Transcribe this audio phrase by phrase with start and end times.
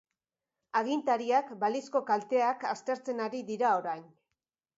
[0.79, 4.03] Agintariak balizko kalteak aztertzen ari dira orain.